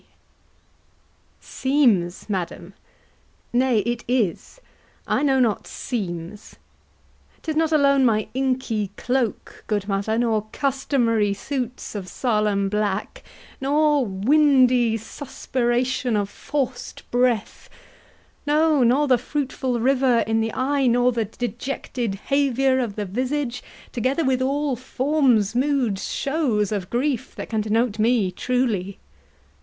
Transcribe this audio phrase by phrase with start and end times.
[0.01, 0.15] HAMLET.
[1.41, 2.73] Seems, madam!
[3.53, 4.59] Nay, it is;
[5.05, 6.55] I know not seems.
[7.43, 13.21] 'Tis not alone my inky cloak, good mother, Nor customary suits of solemn black,
[13.61, 17.69] Nor windy suspiration of forc'd breath,
[18.47, 23.61] No, nor the fruitful river in the eye, Nor the dejected haviour of the visage,
[23.91, 28.97] Together with all forms, moods, shows of grief, That can denote me truly.